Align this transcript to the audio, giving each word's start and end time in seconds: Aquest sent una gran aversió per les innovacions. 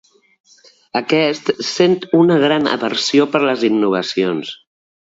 Aquest 0.99 1.51
sent 1.69 1.95
una 2.23 2.41
gran 2.47 2.67
aversió 2.73 3.31
per 3.37 3.47
les 3.49 3.71
innovacions. 3.73 4.57